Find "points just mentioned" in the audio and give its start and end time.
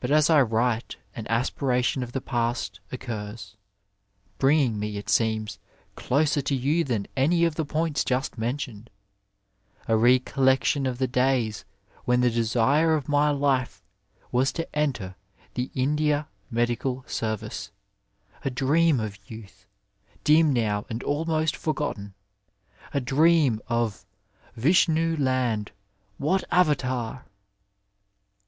7.64-8.90